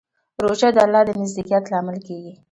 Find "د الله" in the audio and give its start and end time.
0.75-1.01